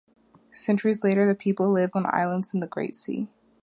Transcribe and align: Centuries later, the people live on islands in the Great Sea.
Centuries 0.51 1.03
later, 1.03 1.27
the 1.27 1.35
people 1.35 1.71
live 1.71 1.91
on 1.93 2.07
islands 2.11 2.55
in 2.55 2.59
the 2.59 2.65
Great 2.65 2.95
Sea. 2.95 3.29